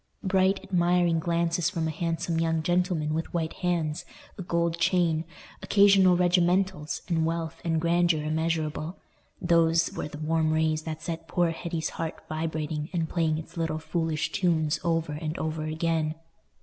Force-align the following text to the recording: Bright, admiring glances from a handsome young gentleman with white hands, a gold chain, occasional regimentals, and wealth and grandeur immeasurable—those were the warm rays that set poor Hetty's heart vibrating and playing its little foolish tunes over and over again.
Bright, 0.23 0.61
admiring 0.63 1.19
glances 1.19 1.69
from 1.69 1.87
a 1.87 1.91
handsome 1.91 2.39
young 2.39 2.63
gentleman 2.63 3.13
with 3.13 3.31
white 3.35 3.53
hands, 3.61 4.03
a 4.35 4.41
gold 4.41 4.79
chain, 4.79 5.25
occasional 5.61 6.17
regimentals, 6.17 7.03
and 7.07 7.23
wealth 7.23 7.61
and 7.63 7.79
grandeur 7.79 8.23
immeasurable—those 8.23 9.93
were 9.93 10.07
the 10.07 10.17
warm 10.17 10.53
rays 10.53 10.81
that 10.85 11.03
set 11.03 11.27
poor 11.27 11.51
Hetty's 11.51 11.89
heart 11.89 12.27
vibrating 12.27 12.89
and 12.91 13.07
playing 13.09 13.37
its 13.37 13.57
little 13.57 13.77
foolish 13.77 14.31
tunes 14.31 14.79
over 14.83 15.11
and 15.13 15.37
over 15.37 15.65
again. 15.65 16.15